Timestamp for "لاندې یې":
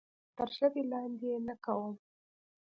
0.91-1.37